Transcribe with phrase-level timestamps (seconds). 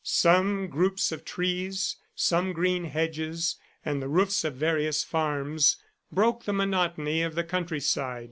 [0.03, 5.77] Some groups of trees, some green hedges and the roofs of various farms
[6.11, 8.19] broke the monotony of the countryside.